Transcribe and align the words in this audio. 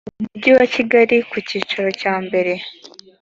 umujyi 0.19 0.51
wa 0.57 0.65
kigali 0.73 1.15
ku 1.29 1.37
cyicaro 1.47 1.89
cyambere 1.99 2.53